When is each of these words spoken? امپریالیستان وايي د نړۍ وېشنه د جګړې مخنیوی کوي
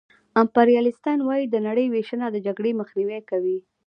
امپریالیستان 0.41 1.19
وايي 1.23 1.45
د 1.49 1.55
نړۍ 1.67 1.85
وېشنه 1.89 2.27
د 2.31 2.37
جګړې 2.45 2.71
مخنیوی 2.79 3.19
کوي 3.29 3.57